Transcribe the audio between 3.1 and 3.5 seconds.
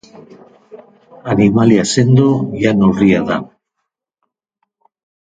da.